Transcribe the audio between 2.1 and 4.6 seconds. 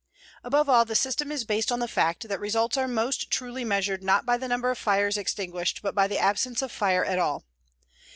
that results are most truly measured not by the